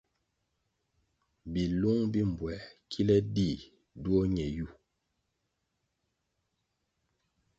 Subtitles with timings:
[1.51, 3.59] Bilung bi mbpuer kile dih
[4.03, 4.67] duo ñe yu.